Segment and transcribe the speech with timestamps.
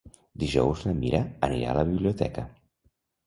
[0.43, 1.19] Dijous na Mira
[1.49, 2.47] anirà a la biblioteca.